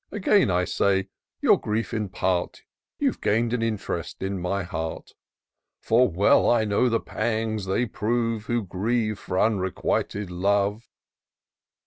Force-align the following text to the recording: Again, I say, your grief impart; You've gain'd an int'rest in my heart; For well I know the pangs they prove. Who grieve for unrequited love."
Again, 0.11 0.49
I 0.49 0.65
say, 0.65 1.09
your 1.41 1.59
grief 1.61 1.93
impart; 1.93 2.63
You've 2.97 3.21
gain'd 3.21 3.53
an 3.53 3.61
int'rest 3.61 4.23
in 4.23 4.39
my 4.41 4.63
heart; 4.63 5.13
For 5.79 6.09
well 6.09 6.49
I 6.49 6.65
know 6.65 6.89
the 6.89 6.99
pangs 6.99 7.65
they 7.67 7.85
prove. 7.85 8.45
Who 8.47 8.63
grieve 8.63 9.19
for 9.19 9.37
unrequited 9.37 10.31
love." 10.31 10.89